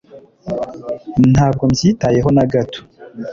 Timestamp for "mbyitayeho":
1.69-2.29